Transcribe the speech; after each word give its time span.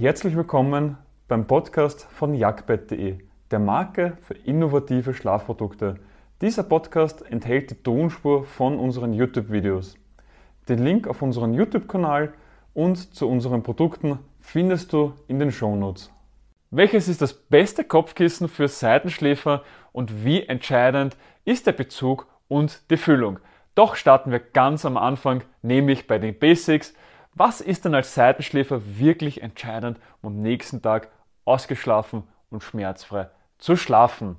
Herzlich 0.00 0.36
willkommen 0.36 0.96
beim 1.26 1.48
Podcast 1.48 2.04
von 2.04 2.32
jagdbett.de, 2.32 3.18
der 3.50 3.58
Marke 3.58 4.16
für 4.22 4.34
innovative 4.34 5.12
Schlafprodukte. 5.12 5.96
Dieser 6.40 6.62
Podcast 6.62 7.28
enthält 7.28 7.72
die 7.72 7.82
Tonspur 7.82 8.44
von 8.44 8.78
unseren 8.78 9.12
YouTube-Videos. 9.12 9.96
Den 10.68 10.84
Link 10.84 11.08
auf 11.08 11.20
unseren 11.20 11.52
YouTube-Kanal 11.52 12.32
und 12.74 13.12
zu 13.12 13.28
unseren 13.28 13.64
Produkten 13.64 14.20
findest 14.38 14.92
du 14.92 15.14
in 15.26 15.40
den 15.40 15.50
Shownotes. 15.50 16.12
Welches 16.70 17.08
ist 17.08 17.20
das 17.20 17.34
beste 17.34 17.82
Kopfkissen 17.82 18.46
für 18.46 18.68
Seitenschläfer 18.68 19.64
und 19.90 20.24
wie 20.24 20.44
entscheidend 20.44 21.16
ist 21.44 21.66
der 21.66 21.72
Bezug 21.72 22.28
und 22.46 22.88
die 22.92 22.98
Füllung? 22.98 23.40
Doch 23.74 23.96
starten 23.96 24.30
wir 24.30 24.38
ganz 24.38 24.84
am 24.84 24.96
Anfang, 24.96 25.42
nämlich 25.62 26.06
bei 26.06 26.20
den 26.20 26.38
Basics. 26.38 26.94
Was 27.38 27.60
ist 27.60 27.84
denn 27.84 27.94
als 27.94 28.16
Seitenschläfer 28.16 28.80
wirklich 28.98 29.42
entscheidend, 29.42 30.00
um 30.22 30.32
am 30.32 30.42
nächsten 30.42 30.82
Tag 30.82 31.08
ausgeschlafen 31.44 32.24
und 32.50 32.64
schmerzfrei 32.64 33.28
zu 33.58 33.76
schlafen? 33.76 34.34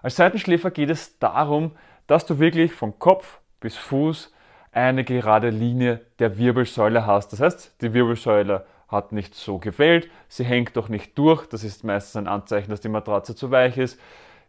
Als 0.00 0.16
Seitenschläfer 0.16 0.70
geht 0.70 0.88
es 0.88 1.18
darum, 1.18 1.72
dass 2.06 2.24
du 2.24 2.38
wirklich 2.38 2.72
von 2.72 2.98
Kopf 2.98 3.40
bis 3.60 3.76
Fuß 3.76 4.32
eine 4.72 5.04
gerade 5.04 5.50
Linie 5.50 6.00
der 6.20 6.38
Wirbelsäule 6.38 7.04
hast. 7.04 7.34
Das 7.34 7.40
heißt, 7.40 7.82
die 7.82 7.92
Wirbelsäule 7.92 8.64
hat 8.88 9.12
nicht 9.12 9.34
so 9.34 9.58
gefällt, 9.58 10.08
sie 10.28 10.44
hängt 10.44 10.74
doch 10.78 10.88
nicht 10.88 11.18
durch, 11.18 11.46
das 11.46 11.64
ist 11.64 11.84
meistens 11.84 12.16
ein 12.16 12.28
Anzeichen, 12.28 12.70
dass 12.70 12.80
die 12.80 12.88
Matratze 12.88 13.36
zu 13.36 13.50
weich 13.50 13.76
ist. 13.76 14.00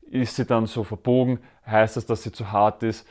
Ist 0.10 0.38
sie 0.38 0.46
dann 0.46 0.68
so 0.68 0.86
verbogen, 0.86 1.40
heißt 1.68 1.98
das, 1.98 2.06
dass 2.06 2.24
sie 2.24 2.32
zu 2.32 2.50
hart 2.50 2.82
ist. 2.82 3.06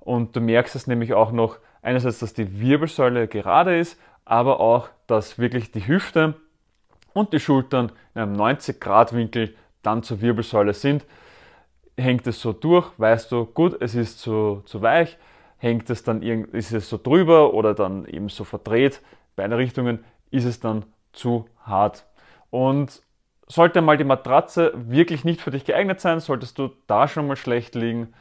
Und 0.00 0.34
du 0.34 0.40
merkst 0.40 0.76
es 0.76 0.86
nämlich 0.86 1.12
auch 1.12 1.30
noch, 1.30 1.58
einerseits, 1.84 2.18
dass 2.18 2.32
die 2.32 2.60
Wirbelsäule 2.60 3.28
gerade 3.28 3.78
ist, 3.78 3.98
aber 4.24 4.60
auch, 4.60 4.88
dass 5.06 5.38
wirklich 5.38 5.70
die 5.70 5.86
Hüfte 5.86 6.34
und 7.12 7.32
die 7.32 7.40
Schultern 7.40 7.92
in 8.14 8.22
einem 8.22 8.32
90 8.34 8.80
Grad 8.80 9.12
Winkel 9.12 9.54
dann 9.82 10.02
zur 10.02 10.20
Wirbelsäule 10.20 10.74
sind. 10.74 11.04
Hängt 11.96 12.26
es 12.26 12.40
so 12.40 12.52
durch, 12.52 12.90
weißt 12.96 13.30
du, 13.30 13.44
gut, 13.46 13.80
es 13.80 13.94
ist 13.94 14.18
zu, 14.18 14.62
zu 14.64 14.82
weich, 14.82 15.16
hängt 15.58 15.88
es 15.90 16.02
dann 16.02 16.22
ist 16.22 16.72
es 16.72 16.88
so 16.88 16.98
drüber 17.00 17.54
oder 17.54 17.74
dann 17.74 18.04
eben 18.06 18.28
so 18.28 18.44
verdreht, 18.44 19.00
beide 19.36 19.56
Richtungen, 19.56 20.04
ist 20.30 20.44
es 20.44 20.58
dann 20.58 20.84
zu 21.12 21.46
hart. 21.62 22.04
Und 22.50 23.00
sollte 23.46 23.80
mal 23.80 23.96
die 23.96 24.04
Matratze 24.04 24.72
wirklich 24.74 25.24
nicht 25.24 25.40
für 25.40 25.50
dich 25.50 25.64
geeignet 25.64 26.00
sein, 26.00 26.18
solltest 26.20 26.58
du 26.58 26.70
da 26.86 27.06
schon 27.06 27.26
mal 27.26 27.36
schlecht 27.36 27.74
liegen, 27.74 28.14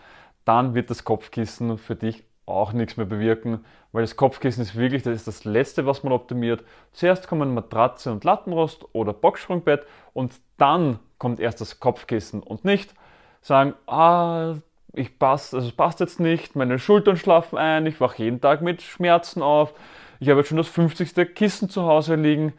dann 0.46 0.76
wird 0.76 0.90
das 0.90 1.04
Kopfkissen 1.04 1.78
für 1.78 1.96
dich 1.96 2.24
auch 2.46 2.74
nichts 2.74 2.98
mehr 2.98 3.06
bewirken, 3.06 3.64
weil 3.92 4.04
das 4.04 4.16
Kopfkissen 4.16 4.64
ist 4.64 4.76
wirklich, 4.76 5.04
das 5.04 5.16
ist 5.16 5.28
das 5.28 5.46
Letzte, 5.46 5.86
was 5.86 6.04
man 6.04 6.14
optimiert. 6.14 6.64
Zuerst 6.92 7.28
kommen 7.28 7.54
Matratze 7.54 8.12
und 8.12 8.24
Lattenrost 8.24 8.86
oder 8.94 9.14
Boxsprungbett 9.14 9.86
und 10.14 10.34
dann 10.58 11.00
kommt 11.18 11.40
erst 11.40 11.62
das 11.62 11.80
Kopfkissen 11.80 12.44
und 12.44 12.66
nicht 12.66 12.94
sagen, 13.42 13.74
ah, 13.88 14.56
ich 14.94 15.18
passe, 15.18 15.58
also 15.58 15.68
es 15.70 15.76
passt 15.76 16.00
jetzt 16.00 16.20
nicht, 16.20 16.56
meine 16.56 16.80
Schultern 16.80 17.18
schlafen 17.18 17.58
ein, 17.58 17.86
ich 17.86 18.00
wache 18.00 18.24
jeden 18.24 18.42
Tag 18.42 18.62
mit 18.62 18.82
Schmerzen 18.82 19.42
auf, 19.42 19.74
ich 20.20 20.30
habe 20.30 20.40
jetzt 20.40 20.50
schon 20.50 20.58
das 20.58 20.68
50. 20.68 21.36
Kissen 21.36 21.70
zu 21.70 21.84
Hause 21.84 22.16
liegen. 22.16 22.54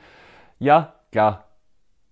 Ja, 0.58 0.94
klar, 1.12 1.44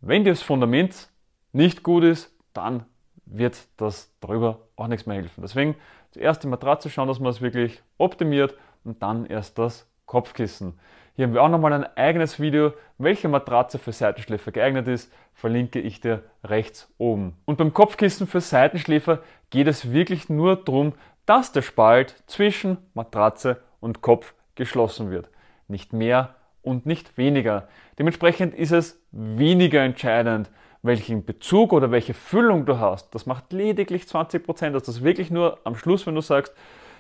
wenn 0.00 0.25
das 0.25 0.43
Fundament 0.43 1.09
nicht 1.53 1.83
gut 1.83 2.05
ist, 2.05 2.33
dann 2.53 2.87
wird 3.33 3.66
das 3.77 4.12
darüber 4.20 4.61
auch 4.77 4.88
nichts 4.88 5.06
mehr 5.06 5.16
helfen. 5.16 5.42
Deswegen 5.42 5.77
zuerst 6.11 6.42
die 6.42 6.48
Matratze 6.48 6.91
schauen, 6.91 7.08
dass 7.08 7.20
man 7.20 7.30
es 7.30 7.41
wirklich 7.41 7.83
optimiert 7.98 8.55
und 8.84 9.02
dann 9.02 9.27
erst 9.27 9.58
das 9.58 9.88
Kopfkissen. 10.06 10.78
Hier 11.14 11.27
haben 11.27 11.34
wir 11.34 11.42
auch 11.42 11.48
nochmal 11.48 11.72
ein 11.75 11.97
eigenes 11.97 12.41
Video, 12.41 12.72
welche 12.97 13.28
Matratze 13.28 13.78
für 13.78 13.92
Seitenschläfer 13.92 14.50
geeignet 14.50 14.88
ist, 14.88 15.12
verlinke 15.34 15.78
ich 15.78 16.00
dir 16.00 16.22
rechts 16.42 16.92
oben. 16.97 17.36
Und 17.44 17.58
beim 17.58 17.75
Kopfkissen 17.75 18.27
für 18.27 18.41
Seitenschläfer 18.41 19.20
geht 19.50 19.66
es 19.66 19.92
wirklich 19.92 20.30
nur 20.30 20.56
darum, 20.56 20.94
dass 21.27 21.53
der 21.53 21.62
Spalt 21.62 22.22
zwischen 22.26 22.78
Matratze 22.94 23.62
und 23.81 24.00
Kopf 24.00 24.34
geschlossen 24.54 25.10
wird. 25.10 25.28
Nicht 25.69 25.92
mehr 25.92 26.34
und 26.62 26.87
nicht 26.87 27.19
weniger. 27.19 27.69
Dementsprechend 27.98 28.54
ist 28.54 28.72
es 28.72 29.03
weniger 29.10 29.82
entscheidend, 29.82 30.50
welchen 30.82 31.25
Bezug 31.25 31.72
oder 31.72 31.91
welche 31.91 32.15
Füllung 32.15 32.66
du 32.66 32.78
hast. 32.78 33.15
Das 33.15 33.26
macht 33.26 33.53
lediglich 33.53 34.04
20%. 34.04 34.70
Das 34.70 34.88
ist 34.88 35.03
wirklich 35.03 35.31
nur 35.31 35.59
am 35.65 35.76
Schluss, 35.76 36.06
wenn 36.06 36.15
du 36.15 36.20
sagst, 36.20 36.54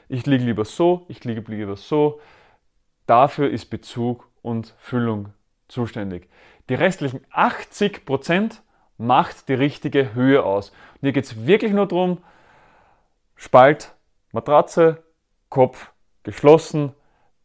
ich 0.08 0.26
liege 0.26 0.44
lieber 0.44 0.64
so, 0.64 1.04
ich 1.08 1.24
liege 1.24 1.42
lieber 1.48 1.76
so, 1.76 2.20
Dafür 3.06 3.50
ist 3.50 3.66
Bezug 3.66 4.28
und 4.42 4.74
Füllung 4.78 5.34
zuständig. 5.68 6.28
Die 6.68 6.74
restlichen 6.74 7.20
80% 7.32 8.60
macht 8.96 9.48
die 9.48 9.54
richtige 9.54 10.14
Höhe 10.14 10.44
aus. 10.44 10.70
Und 10.70 11.00
hier 11.02 11.12
geht 11.12 11.24
es 11.24 11.46
wirklich 11.46 11.72
nur 11.72 11.86
darum, 11.86 12.18
Spalt, 13.34 13.94
Matratze, 14.30 15.02
Kopf 15.48 15.92
geschlossen, 16.22 16.94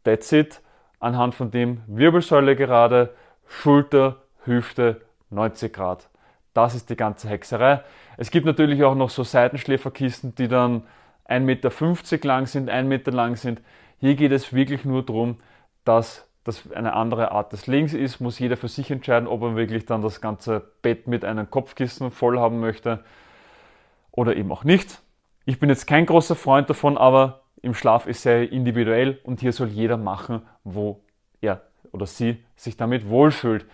that's 0.04 0.30
it. 0.32 0.62
Anhand 1.00 1.34
von 1.34 1.50
dem 1.50 1.82
Wirbelsäule 1.86 2.56
gerade, 2.56 3.14
Schulter, 3.46 4.22
Hüfte 4.44 5.02
90 5.30 5.72
Grad. 5.72 6.08
Das 6.58 6.74
ist 6.74 6.90
die 6.90 6.96
ganze 6.96 7.28
Hexerei. 7.28 7.82
Es 8.16 8.32
gibt 8.32 8.44
natürlich 8.44 8.82
auch 8.82 8.96
noch 8.96 9.10
so 9.10 9.22
Seitenschläferkisten, 9.22 10.34
die 10.34 10.48
dann 10.48 10.82
1,50 11.28 11.40
Meter 11.40 12.26
lang 12.26 12.46
sind, 12.46 12.68
1 12.68 12.88
Meter 12.88 13.12
lang 13.12 13.36
sind. 13.36 13.62
Hier 14.00 14.16
geht 14.16 14.32
es 14.32 14.52
wirklich 14.52 14.84
nur 14.84 15.04
darum, 15.04 15.36
dass 15.84 16.28
das 16.42 16.68
eine 16.72 16.94
andere 16.94 17.30
Art 17.30 17.52
des 17.52 17.68
Legens 17.68 17.94
ist, 17.94 18.18
muss 18.18 18.40
jeder 18.40 18.56
für 18.56 18.66
sich 18.66 18.90
entscheiden, 18.90 19.28
ob 19.28 19.42
er 19.42 19.54
wirklich 19.54 19.86
dann 19.86 20.02
das 20.02 20.20
ganze 20.20 20.72
Bett 20.82 21.06
mit 21.06 21.24
einem 21.24 21.48
Kopfkissen 21.48 22.10
voll 22.10 22.40
haben 22.40 22.58
möchte 22.58 23.04
oder 24.10 24.34
eben 24.34 24.50
auch 24.50 24.64
nicht. 24.64 25.00
Ich 25.44 25.60
bin 25.60 25.68
jetzt 25.68 25.86
kein 25.86 26.06
großer 26.06 26.34
Freund 26.34 26.68
davon, 26.68 26.98
aber 26.98 27.42
im 27.62 27.72
Schlaf 27.72 28.08
ist 28.08 28.22
sehr 28.22 28.50
individuell 28.50 29.20
und 29.22 29.38
hier 29.38 29.52
soll 29.52 29.68
jeder 29.68 29.96
machen, 29.96 30.42
wo 30.64 31.04
er 31.40 31.62
oder 31.92 32.06
sie 32.06 32.42
sich 32.56 32.76
damit 32.76 33.08
wohlfühlt. 33.08 33.64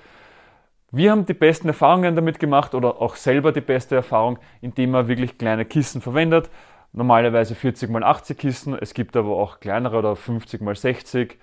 Wir 0.95 1.11
haben 1.11 1.27
die 1.27 1.35
besten 1.35 1.69
Erfahrungen 1.69 2.15
damit 2.15 2.39
gemacht 2.39 2.75
oder 2.75 3.01
auch 3.03 3.17
selber 3.17 3.53
die 3.53 3.61
beste 3.61 3.97
Erfahrung, 3.97 4.39
indem 4.61 4.93
man 4.93 5.09
wirklich 5.09 5.39
kleine 5.39 5.65
Kissen 5.65 6.01
verwendet 6.01 6.51
normalerweise 6.95 7.55
40 7.55 7.91
x 7.91 8.03
80 8.03 8.39
Kisten. 8.39 8.75
Es 8.81 8.95
gibt 8.95 9.17
aber 9.17 9.37
auch 9.37 9.61
kleinere 9.61 9.99
oder 9.99 10.17
50 10.17 10.63
x 10.63 10.81
60, 10.81 11.39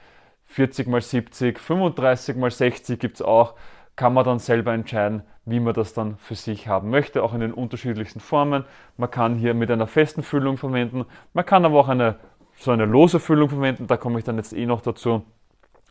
40 0.46 0.88
x 0.88 1.10
70, 1.12 1.60
35 1.60 2.38
x 2.38 2.58
60 2.58 3.00
gibt 3.00 3.16
es 3.16 3.22
auch. 3.22 3.56
Kann 3.96 4.14
man 4.14 4.26
dann 4.26 4.40
selber 4.40 4.74
entscheiden, 4.74 5.24
wie 5.46 5.60
man 5.60 5.74
das 5.74 5.94
dann 5.94 6.18
für 6.18 6.36
sich 6.36 6.68
haben 6.68 6.90
möchte, 6.90 7.22
auch 7.22 7.34
in 7.34 7.42
den 7.42 7.54
unterschiedlichsten 7.54 8.22
Formen. 8.22 8.64
Man 8.98 9.12
kann 9.12 9.36
hier 9.36 9.54
mit 9.54 9.70
einer 9.70 9.88
festen 9.88 10.24
Füllung 10.24 10.58
verwenden, 10.58 11.06
man 11.34 11.46
kann 11.46 11.66
aber 11.66 11.80
auch 11.80 11.90
eine, 11.90 12.16
so 12.58 12.72
eine 12.72 12.86
lose 12.86 13.20
Füllung 13.20 13.50
verwenden, 13.50 13.88
da 13.88 13.98
komme 13.98 14.18
ich 14.18 14.26
dann 14.26 14.38
jetzt 14.38 14.54
eh 14.54 14.66
noch 14.66 14.82
dazu. 14.82 15.24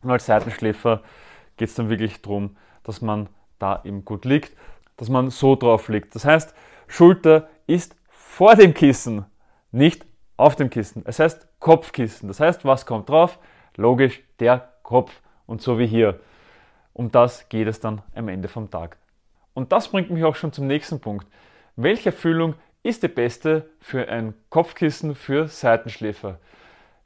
Und 0.03 0.11
als 0.11 0.27
Seitenschläfer 0.27 1.03
geht 1.59 1.69
es 1.69 1.75
dann 1.75 1.91
wirklich 1.91 2.23
darum, 2.23 2.57
dass 2.83 3.03
man 3.03 3.29
da 3.61 3.83
eben 3.85 4.05
gut 4.05 4.25
liegt, 4.25 4.57
dass 4.97 5.09
man 5.09 5.31
so 5.31 5.57
drauf 5.57 5.89
liegt. 5.89 6.15
Das 6.15 6.25
heißt, 6.25 6.55
Schulter 6.89 7.49
ist 7.67 7.97
vor 8.11 8.57
dem 8.57 8.75
Kissen 8.75 9.25
nicht 9.71 10.05
auf 10.37 10.57
dem 10.57 10.71
Kissen. 10.71 11.03
Es 11.07 11.19
heißt 11.19 11.47
Kopfkissen. 11.61 12.29
Das 12.29 12.41
heißt, 12.41 12.65
was 12.65 12.87
kommt 12.87 13.09
drauf? 13.09 13.39
Logisch, 13.77 14.23
der 14.41 14.73
Kopf. 14.83 15.21
Und 15.47 15.63
so 15.63 15.79
wie 15.79 15.87
hier. 15.87 16.21
Um 16.93 17.11
das 17.11 17.49
geht 17.49 17.69
es 17.69 17.81
dann 17.81 18.03
am 18.15 18.29
Ende 18.29 18.49
vom 18.49 18.71
Tag. 18.71 18.97
Und 19.55 19.73
das 19.73 19.89
bringt 19.89 20.11
mich 20.11 20.25
auch 20.25 20.37
schon 20.37 20.53
zum 20.53 20.67
nächsten 20.67 21.01
Punkt. 21.01 21.27
Welche 21.77 22.13
Füllung 22.13 22.55
ist 22.83 23.03
die 23.03 23.09
beste 23.09 23.71
für 23.81 24.09
ein 24.09 24.35
Kopfkissen 24.49 25.15
für 25.15 25.49
Seitenschläfer? 25.49 26.39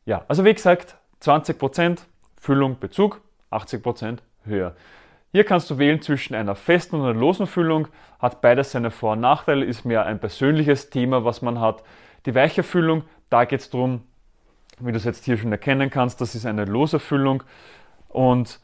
Ja, 0.05 0.25
also 0.29 0.45
wie 0.45 0.55
gesagt, 0.55 0.97
20% 1.23 2.01
Füllung 2.37 2.79
Bezug, 2.79 3.21
80% 3.51 4.19
höher. 4.45 4.77
Hier 5.35 5.43
kannst 5.43 5.69
du 5.69 5.79
wählen 5.79 6.01
zwischen 6.01 6.37
einer 6.37 6.55
festen 6.55 6.95
und 6.95 7.03
einer 7.03 7.19
losen 7.19 7.49
Füllung, 7.49 7.89
hat 8.21 8.41
beides 8.41 8.71
seine 8.71 8.93
Vor- 8.93 9.15
und 9.15 9.21
Nachteile, 9.21 9.65
ist 9.65 9.85
mehr 9.85 10.07
ein 10.07 10.21
persönliches 10.21 10.91
Thema, 10.91 11.25
was 11.25 11.43
man 11.43 11.59
hat. 11.59 11.83
Die 12.25 12.37
weiche 12.37 12.63
Füllung, 12.63 13.03
da 13.31 13.45
geht 13.45 13.59
es 13.59 13.69
darum, 13.69 14.03
wie 14.79 14.93
du 14.93 14.97
es 14.97 15.03
jetzt 15.03 15.25
hier 15.25 15.37
schon 15.37 15.51
erkennen 15.51 15.91
kannst, 15.91 16.21
das 16.21 16.37
ist 16.37 16.47
eine 16.47 16.67
lose 16.67 17.01
Füllung 17.01 17.43
und 18.07 18.61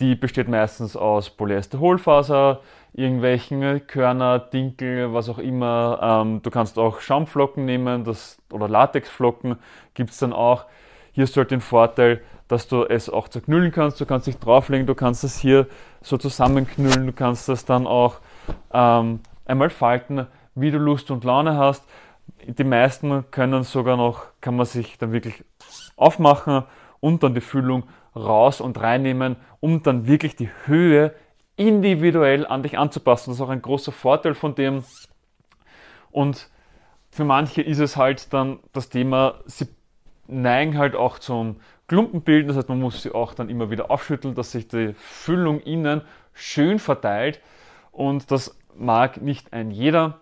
die 0.00 0.14
besteht 0.14 0.46
meistens 0.46 0.94
aus 0.94 1.30
Polyester-Hohlfaser, 1.30 2.60
irgendwelchen 2.92 3.86
Körner, 3.86 4.40
Dinkel, 4.40 5.14
was 5.14 5.30
auch 5.30 5.38
immer. 5.38 6.00
Ähm, 6.02 6.42
du 6.42 6.50
kannst 6.50 6.78
auch 6.78 7.00
Schaumflocken 7.00 7.64
nehmen 7.64 8.04
das, 8.04 8.36
oder 8.52 8.68
Latexflocken 8.68 9.56
gibt 9.94 10.10
es 10.10 10.18
dann 10.18 10.34
auch. 10.34 10.66
Hier 11.12 11.24
du 11.24 11.36
halt 11.38 11.50
den 11.50 11.62
Vorteil, 11.62 12.20
dass 12.50 12.66
du 12.66 12.82
es 12.82 13.08
auch 13.08 13.28
zerknüllen 13.28 13.70
kannst. 13.70 14.00
Du 14.00 14.06
kannst 14.06 14.26
dich 14.26 14.36
drauflegen, 14.36 14.84
du 14.84 14.96
kannst 14.96 15.22
es 15.22 15.38
hier 15.38 15.68
so 16.02 16.18
zusammenknüllen, 16.18 17.06
du 17.06 17.12
kannst 17.12 17.48
das 17.48 17.64
dann 17.64 17.86
auch 17.86 18.16
ähm, 18.72 19.20
einmal 19.44 19.70
falten, 19.70 20.26
wie 20.56 20.72
du 20.72 20.78
Lust 20.78 21.12
und 21.12 21.22
Laune 21.22 21.56
hast. 21.56 21.84
Die 22.44 22.64
meisten 22.64 23.30
können 23.30 23.62
sogar 23.62 23.96
noch, 23.96 24.24
kann 24.40 24.56
man 24.56 24.66
sich 24.66 24.98
dann 24.98 25.12
wirklich 25.12 25.44
aufmachen 25.96 26.64
und 26.98 27.22
dann 27.22 27.34
die 27.34 27.40
Füllung 27.40 27.84
raus 28.16 28.60
und 28.60 28.80
reinnehmen, 28.80 29.36
um 29.60 29.84
dann 29.84 30.08
wirklich 30.08 30.34
die 30.34 30.50
Höhe 30.66 31.14
individuell 31.54 32.46
an 32.48 32.64
dich 32.64 32.76
anzupassen. 32.76 33.30
Das 33.30 33.36
ist 33.36 33.42
auch 33.42 33.50
ein 33.50 33.62
großer 33.62 33.92
Vorteil 33.92 34.34
von 34.34 34.56
dem. 34.56 34.82
Und 36.10 36.50
für 37.10 37.24
manche 37.24 37.62
ist 37.62 37.78
es 37.78 37.96
halt 37.96 38.32
dann 38.32 38.58
das 38.72 38.88
Thema, 38.88 39.34
sie 39.46 39.68
neigen 40.30 40.78
halt 40.78 40.94
auch 40.94 41.18
zum 41.18 41.56
Klumpenbilden. 41.88 42.48
Das 42.48 42.56
heißt, 42.56 42.68
man 42.68 42.80
muss 42.80 43.02
sie 43.02 43.12
auch 43.12 43.34
dann 43.34 43.48
immer 43.48 43.70
wieder 43.70 43.90
aufschütteln, 43.90 44.34
dass 44.34 44.52
sich 44.52 44.68
die 44.68 44.94
Füllung 44.94 45.60
innen 45.60 46.02
schön 46.32 46.78
verteilt. 46.78 47.40
Und 47.92 48.30
das 48.30 48.56
mag 48.76 49.20
nicht 49.20 49.52
ein 49.52 49.70
jeder. 49.70 50.20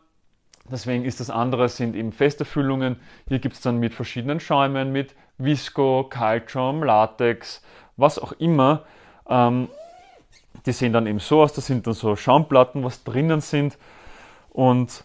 Deswegen 0.70 1.04
ist 1.04 1.20
das 1.20 1.30
andere, 1.30 1.68
sind 1.68 1.96
eben 1.96 2.12
feste 2.12 2.44
Füllungen. 2.44 2.96
Hier 3.26 3.38
gibt 3.38 3.54
es 3.54 3.60
dann 3.60 3.78
mit 3.78 3.94
verschiedenen 3.94 4.40
Schäumen, 4.40 4.92
mit 4.92 5.14
Visco, 5.38 6.04
Calcium, 6.04 6.82
Latex, 6.82 7.62
was 7.96 8.18
auch 8.18 8.32
immer. 8.32 8.84
Ähm, 9.28 9.68
die 10.66 10.72
sehen 10.72 10.92
dann 10.92 11.06
eben 11.06 11.20
so 11.20 11.42
aus, 11.42 11.52
das 11.52 11.66
sind 11.66 11.86
dann 11.86 11.94
so 11.94 12.16
Schaumplatten, 12.16 12.84
was 12.84 13.04
drinnen 13.04 13.40
sind. 13.40 13.78
Und 14.50 15.04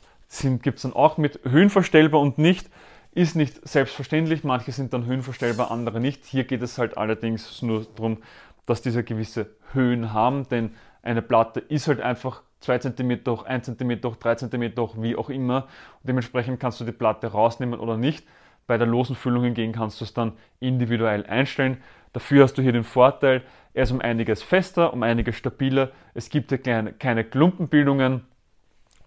gibt 0.62 0.78
es 0.78 0.82
dann 0.82 0.94
auch 0.94 1.18
mit 1.18 1.40
höhenverstellbar 1.44 2.20
und 2.20 2.38
nicht. 2.38 2.70
Ist 3.15 3.36
nicht 3.36 3.68
selbstverständlich, 3.68 4.44
manche 4.44 4.71
sind 4.71 4.94
dann 4.94 5.06
höhenverstellbar, 5.06 5.69
andere 5.69 6.00
nicht. 6.00 6.25
Hier 6.25 6.45
geht 6.45 6.63
es 6.63 6.77
halt 6.77 6.98
allerdings 6.98 7.62
nur 7.62 7.86
darum, 7.95 8.18
dass 8.65 8.81
diese 8.81 9.04
gewisse 9.04 9.51
Höhen 9.74 10.13
haben, 10.13 10.48
denn 10.50 10.71
eine 11.04 11.21
Platte 11.21 11.60
ist 11.60 11.88
halt 11.88 12.01
einfach 12.01 12.42
2 12.62 12.80
cm 12.80 13.19
hoch, 13.27 13.45
1 13.45 13.65
cm 13.65 14.00
hoch, 14.04 14.15
3 14.15 14.36
cm 14.36 14.74
hoch, 14.77 14.95
wie 14.98 15.15
auch 15.15 15.30
immer. 15.30 15.68
Und 16.01 16.07
dementsprechend 16.07 16.60
kannst 16.60 16.80
du 16.80 16.86
die 16.86 16.92
Platte 16.92 17.27
rausnehmen 17.27 17.80
oder 17.80 17.98
nicht. 17.98 18.25
Bei 18.65 18.77
der 18.77 18.88
losen 18.88 19.15
Füllung 19.15 19.44
hingegen 19.44 19.74
kannst 19.74 20.00
du 20.00 20.06
es 20.06 20.13
dann 20.13 20.33
individuell 20.60 21.25
einstellen. 21.25 21.83
Dafür 22.13 22.44
hast 22.44 22.57
du 22.57 22.62
hier 22.62 22.71
den 22.71 22.86
Vorteil, 22.86 23.44
er 23.74 23.83
ist 23.83 23.92
um 23.92 24.00
einiges 24.00 24.42
fester, 24.42 24.94
um 24.94 25.04
einiges 25.04 25.36
stabiler. 25.36 25.92
Es 26.13 26.30
gibt 26.30 26.50
hier 26.50 26.60
keine, 26.60 26.94
keine 26.94 27.24
Klumpenbildungen 27.24 28.21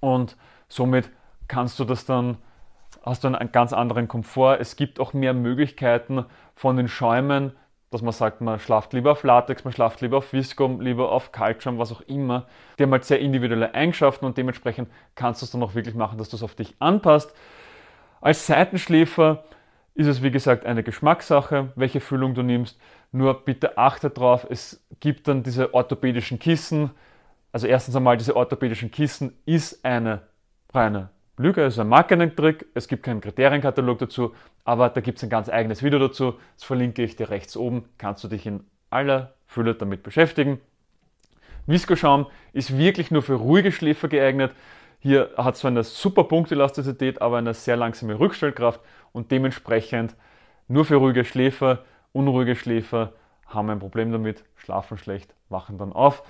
und 0.01 0.37
somit 0.69 1.09
kannst 1.49 1.79
du 1.79 1.85
das 1.85 2.05
dann, 2.05 2.37
hast 3.07 3.25
du 3.25 3.29
einen 3.29 3.53
ganz 3.53 3.73
anderen 3.73 4.09
Komfort. 4.09 4.59
Es 4.61 4.77
gibt 4.77 5.01
auch 5.01 5.13
mehr 5.13 5.33
Möglichkeiten 5.33 6.27
von 6.55 6.77
den 6.77 6.89
Schäumen 6.89 7.53
dass 7.91 8.03
man 8.03 8.13
sagt, 8.13 8.41
man 8.41 8.59
schlaft 8.59 8.93
lieber 8.93 9.13
auf 9.13 9.23
Latex, 9.23 9.65
man 9.65 9.73
schlaft 9.73 10.01
lieber 10.01 10.19
auf 10.19 10.33
Viscom, 10.33 10.81
lieber 10.81 11.13
auf 11.13 11.33
Calcium, 11.33 11.79
was 11.79 11.93
auch 11.93 12.01
immer. 12.03 12.47
Die 12.79 12.83
haben 12.83 12.93
halt 12.93 13.05
sehr 13.05 13.21
individuelle 13.21 13.75
Eigenschaften 13.75 14.25
und 14.25 14.37
dementsprechend 14.37 14.91
kannst 15.15 15.41
du 15.41 15.47
es 15.47 15.53
dann 15.53 15.63
auch 15.63 15.75
wirklich 15.75 15.95
machen, 15.95 16.19
dass 16.19 16.29
du 16.29 16.37
es 16.37 16.43
auf 16.43 16.55
dich 16.55 16.75
anpasst. 16.79 17.33
Als 18.21 18.47
Seitenschläfer 18.47 19.45
ist 19.95 20.09
es 20.09 20.23
wie 20.23 20.31
gesagt 20.31 20.67
eine 20.67 20.83
Geschmackssache, 20.83 21.73
welche 21.77 22.01
Füllung 22.01 22.35
du 22.35 22.43
nimmst. 22.43 22.79
Nur 23.13 23.45
bitte 23.45 23.79
achte 23.79 24.11
darauf, 24.11 24.47
es 24.51 24.85
gibt 25.01 25.29
dann 25.29 25.43
diese 25.43 25.73
orthopädischen 25.73 26.39
Kissen. 26.39 26.91
Also 27.53 27.67
erstens 27.67 27.95
einmal, 27.95 28.17
diese 28.17 28.37
orthopädischen 28.37 28.91
Kissen 28.91 29.39
ist 29.47 29.85
eine 29.85 30.23
reine 30.75 31.09
Lüge 31.39 31.65
ist 31.65 31.79
ein 31.79 31.89
Marketing-Trick, 31.89 32.67
es 32.73 32.89
gibt 32.89 33.03
keinen 33.03 33.21
Kriterienkatalog 33.21 33.99
dazu, 33.99 34.35
aber 34.65 34.89
da 34.89 35.03
gibt 35.03 35.19
es 35.19 35.25
ein 35.25 35.29
ganz 35.29 35.51
eigenes 35.51 35.83
Video 35.83 35.99
dazu. 35.99 36.35
Das 36.57 36.65
verlinke 36.65 37.03
ich 37.03 37.17
dir 37.17 37.29
rechts 37.29 37.59
oben, 37.59 37.85
kannst 37.99 38.25
du 38.25 38.29
dich 38.29 38.47
in 38.47 38.65
aller 38.89 39.35
Fülle 39.47 39.75
damit 39.75 40.03
beschäftigen. 40.03 40.61
Visco-Schaum 41.67 42.27
ist 42.55 42.79
wirklich 42.79 43.11
nur 43.11 43.23
für 43.23 43.35
ruhige 43.35 43.71
Schläfer 43.71 44.09
geeignet. 44.09 44.53
Hier 44.99 45.31
hat 45.37 45.57
zwar 45.57 45.71
eine 45.73 45.85
super 45.85 46.25
Punktelastizität, 46.25 47.21
aber 47.21 47.37
eine 47.37 47.53
sehr 47.53 47.77
langsame 47.77 48.19
Rückstellkraft 48.19 48.81
und 49.13 49.31
dementsprechend 49.31 50.15
nur 50.69 50.87
für 50.87 50.97
ruhige 50.97 51.27
Schläfer. 51.27 51.85
Unruhige 52.13 52.57
Schläfer 52.57 53.13
haben 53.47 53.69
ein 53.69 53.79
Problem 53.79 54.11
damit, 54.11 54.43
schlafen 54.57 54.97
schlecht, 54.97 55.35
wachen 55.51 55.77
dann 55.77 55.93
auf. 55.93 56.23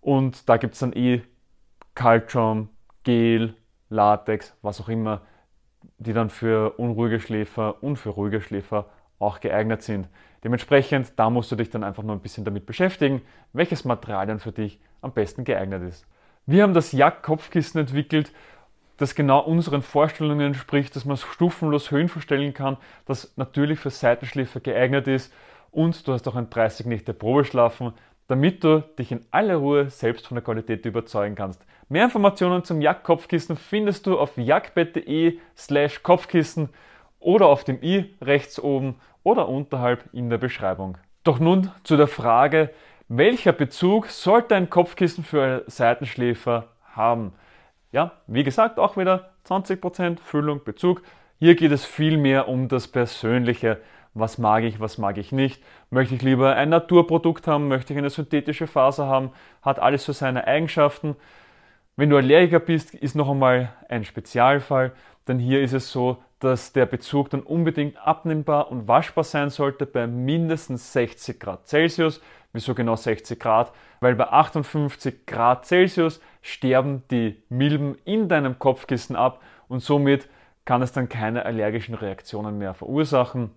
Und 0.00 0.48
da 0.48 0.56
gibt 0.56 0.74
es 0.74 0.80
dann 0.80 0.92
eh 0.92 1.22
Calcium, 1.94 2.68
Gel, 3.04 3.54
Latex, 3.90 4.56
was 4.62 4.80
auch 4.80 4.88
immer, 4.88 5.20
die 5.98 6.12
dann 6.12 6.30
für 6.30 6.78
unruhige 6.78 7.20
Schläfer 7.20 7.82
und 7.82 7.96
für 7.96 8.10
ruhige 8.10 8.40
Schläfer 8.40 8.86
auch 9.18 9.40
geeignet 9.40 9.82
sind. 9.82 10.08
Dementsprechend, 10.42 11.12
da 11.16 11.28
musst 11.28 11.52
du 11.52 11.56
dich 11.56 11.70
dann 11.70 11.84
einfach 11.84 12.02
nur 12.02 12.16
ein 12.16 12.20
bisschen 12.20 12.44
damit 12.44 12.64
beschäftigen, 12.64 13.20
welches 13.52 13.84
Material 13.84 14.26
dann 14.26 14.40
für 14.40 14.52
dich 14.52 14.80
am 15.02 15.12
besten 15.12 15.44
geeignet 15.44 15.82
ist. 15.82 16.06
Wir 16.46 16.62
haben 16.62 16.72
das 16.72 16.92
Jack-Kopfkissen 16.92 17.80
entwickelt, 17.80 18.32
das 18.96 19.14
genau 19.14 19.40
unseren 19.40 19.82
Vorstellungen 19.82 20.40
entspricht, 20.40 20.94
dass 20.96 21.04
man 21.04 21.14
es 21.14 21.22
stufenlos 21.22 21.90
Höhen 21.90 22.08
verstellen 22.08 22.54
kann, 22.54 22.76
das 23.06 23.32
natürlich 23.36 23.78
für 23.78 23.90
Seitenschläfer 23.90 24.60
geeignet 24.60 25.08
ist 25.08 25.32
und 25.70 26.06
du 26.06 26.12
hast 26.12 26.26
auch 26.28 26.36
ein 26.36 26.50
30 26.50 26.86
Nächte 26.86 27.14
Probeschlafen, 27.14 27.92
damit 28.30 28.62
du 28.62 28.84
dich 28.96 29.10
in 29.10 29.26
aller 29.32 29.56
Ruhe 29.56 29.90
selbst 29.90 30.28
von 30.28 30.36
der 30.36 30.44
Qualität 30.44 30.86
überzeugen 30.86 31.34
kannst. 31.34 31.66
Mehr 31.88 32.04
Informationen 32.04 32.62
zum 32.62 32.80
Jagd-Kopfkissen 32.80 33.56
findest 33.56 34.06
du 34.06 34.16
auf 34.16 34.36
jagdbett.de 34.36 35.38
slash 35.56 36.04
Kopfkissen 36.04 36.68
oder 37.18 37.46
auf 37.46 37.64
dem 37.64 37.82
i 37.82 38.14
rechts 38.22 38.60
oben 38.60 38.94
oder 39.24 39.48
unterhalb 39.48 40.04
in 40.12 40.30
der 40.30 40.38
Beschreibung. 40.38 40.96
Doch 41.24 41.40
nun 41.40 41.72
zu 41.82 41.96
der 41.96 42.06
Frage, 42.06 42.70
welcher 43.08 43.52
Bezug 43.52 44.06
sollte 44.06 44.54
ein 44.54 44.70
Kopfkissen 44.70 45.24
für 45.24 45.42
einen 45.42 45.62
Seitenschläfer 45.66 46.68
haben? 46.94 47.32
Ja, 47.90 48.12
wie 48.28 48.44
gesagt, 48.44 48.78
auch 48.78 48.96
wieder 48.96 49.32
20% 49.48 50.20
Füllung, 50.20 50.62
Bezug. 50.62 51.02
Hier 51.40 51.56
geht 51.56 51.72
es 51.72 51.84
viel 51.84 52.16
mehr 52.16 52.46
um 52.46 52.68
das 52.68 52.86
Persönliche 52.86 53.80
was 54.14 54.38
mag 54.38 54.64
ich, 54.64 54.80
was 54.80 54.98
mag 54.98 55.18
ich 55.18 55.32
nicht. 55.32 55.62
Möchte 55.90 56.14
ich 56.14 56.22
lieber 56.22 56.56
ein 56.56 56.68
Naturprodukt 56.68 57.46
haben, 57.46 57.68
möchte 57.68 57.92
ich 57.92 57.98
eine 57.98 58.10
synthetische 58.10 58.66
Faser 58.66 59.06
haben, 59.06 59.30
hat 59.62 59.78
alles 59.78 60.04
so 60.04 60.12
seine 60.12 60.46
Eigenschaften. 60.46 61.16
Wenn 61.96 62.10
du 62.10 62.16
Allergiker 62.16 62.60
bist, 62.60 62.94
ist 62.94 63.14
noch 63.14 63.30
einmal 63.30 63.72
ein 63.88 64.04
Spezialfall, 64.04 64.92
denn 65.28 65.38
hier 65.38 65.60
ist 65.60 65.74
es 65.74 65.92
so, 65.92 66.22
dass 66.40 66.72
der 66.72 66.86
Bezug 66.86 67.30
dann 67.30 67.42
unbedingt 67.42 67.98
abnehmbar 67.98 68.70
und 68.70 68.88
waschbar 68.88 69.24
sein 69.24 69.50
sollte 69.50 69.86
bei 69.86 70.06
mindestens 70.06 70.92
60 70.92 71.38
Grad 71.38 71.68
Celsius. 71.68 72.20
Wieso 72.52 72.74
genau 72.74 72.96
60 72.96 73.38
Grad? 73.38 73.72
Weil 74.00 74.16
bei 74.16 74.28
58 74.28 75.26
Grad 75.26 75.66
Celsius 75.66 76.20
sterben 76.40 77.02
die 77.10 77.42
Milben 77.50 77.96
in 78.04 78.28
deinem 78.28 78.58
Kopfkissen 78.58 79.14
ab 79.14 79.42
und 79.68 79.80
somit 79.80 80.28
kann 80.64 80.82
es 80.82 80.92
dann 80.92 81.08
keine 81.08 81.44
allergischen 81.44 81.94
Reaktionen 81.94 82.58
mehr 82.58 82.74
verursachen 82.74 83.50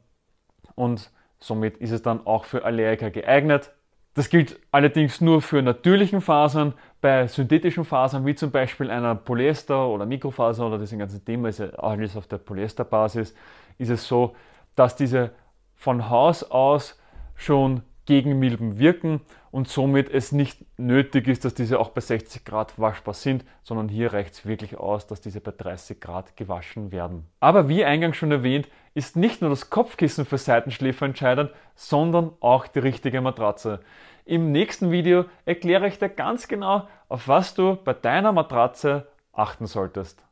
und 0.75 1.11
somit 1.39 1.77
ist 1.77 1.91
es 1.91 2.01
dann 2.01 2.25
auch 2.25 2.45
für 2.45 2.63
Allergiker 2.65 3.11
geeignet. 3.11 3.71
Das 4.13 4.29
gilt 4.29 4.59
allerdings 4.71 5.21
nur 5.21 5.41
für 5.41 5.61
natürlichen 5.61 6.21
Fasern. 6.21 6.73
Bei 7.01 7.27
synthetischen 7.27 7.83
Fasern, 7.83 8.25
wie 8.25 8.35
zum 8.35 8.51
Beispiel 8.51 8.91
einer 8.91 9.15
Polyester 9.15 9.87
oder 9.87 10.05
Mikrofaser 10.05 10.67
oder 10.67 10.77
diesem 10.77 10.99
ganzen 10.99 11.25
Thema, 11.25 11.49
ist 11.49 11.59
ja 11.59 11.69
alles 11.71 12.15
auf 12.15 12.27
der 12.27 12.37
Polyesterbasis, 12.37 13.33
ist 13.79 13.89
es 13.89 14.07
so, 14.07 14.35
dass 14.75 14.95
diese 14.95 15.31
von 15.75 16.09
Haus 16.09 16.43
aus 16.43 16.99
schon 17.35 17.81
gegen 18.05 18.39
Milben 18.39 18.79
wirken 18.79 19.21
und 19.51 19.67
somit 19.67 20.09
es 20.09 20.31
nicht 20.31 20.65
nötig 20.77 21.27
ist, 21.27 21.45
dass 21.45 21.53
diese 21.53 21.79
auch 21.79 21.89
bei 21.89 22.01
60 22.01 22.43
Grad 22.43 22.77
waschbar 22.79 23.13
sind, 23.13 23.45
sondern 23.63 23.87
hier 23.87 24.13
reicht 24.13 24.33
es 24.33 24.45
wirklich 24.45 24.77
aus, 24.77 25.07
dass 25.07 25.21
diese 25.21 25.41
bei 25.41 25.51
30 25.51 26.01
Grad 26.01 26.35
gewaschen 26.35 26.91
werden. 26.91 27.25
Aber 27.39 27.69
wie 27.69 27.85
eingangs 27.85 28.17
schon 28.17 28.31
erwähnt, 28.31 28.67
ist 28.93 29.15
nicht 29.15 29.41
nur 29.41 29.49
das 29.49 29.69
Kopfkissen 29.69 30.25
für 30.25 30.37
Seitenschläfer 30.37 31.05
entscheidend, 31.05 31.51
sondern 31.75 32.31
auch 32.39 32.67
die 32.67 32.79
richtige 32.79 33.21
Matratze. 33.21 33.79
Im 34.25 34.51
nächsten 34.51 34.91
Video 34.91 35.25
erkläre 35.45 35.87
ich 35.87 35.99
dir 35.99 36.09
ganz 36.09 36.47
genau, 36.47 36.87
auf 37.09 37.27
was 37.27 37.53
du 37.55 37.77
bei 37.83 37.93
deiner 37.93 38.31
Matratze 38.31 39.07
achten 39.33 39.65
solltest. 39.65 40.23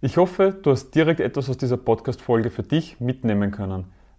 Ich 0.00 0.16
hoffe, 0.16 0.54
du 0.62 0.70
hast 0.70 0.90
direkt 0.94 1.20
etwas 1.20 1.48
aus 1.48 1.56
dieser 1.56 1.78
Podcast-Folge 1.78 2.50
für 2.50 2.62
dich 2.62 3.00
mitnehmen 3.00 3.50
können. 3.50 3.92